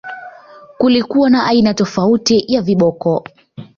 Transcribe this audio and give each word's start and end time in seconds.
Kulikuwa 0.77 1.29
na 1.29 1.45
aina 1.45 1.73
tofauti 1.73 2.43
ya 2.47 2.61
viboko 2.61 3.23